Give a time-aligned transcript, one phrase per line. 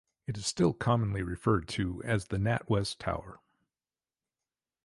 [0.25, 3.39] It is still commonly referred to as the NatWest Tower.